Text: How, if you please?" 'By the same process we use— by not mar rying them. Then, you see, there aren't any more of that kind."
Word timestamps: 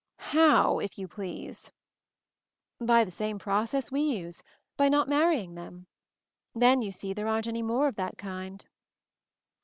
How, 0.31 0.79
if 0.79 0.97
you 0.97 1.07
please?" 1.07 1.71
'By 2.79 3.05
the 3.05 3.11
same 3.11 3.37
process 3.37 3.91
we 3.91 4.01
use— 4.01 4.41
by 4.75 4.89
not 4.89 5.07
mar 5.07 5.27
rying 5.27 5.53
them. 5.53 5.85
Then, 6.55 6.81
you 6.81 6.91
see, 6.91 7.13
there 7.13 7.27
aren't 7.27 7.45
any 7.45 7.61
more 7.61 7.87
of 7.87 7.97
that 7.97 8.17
kind." 8.17 8.65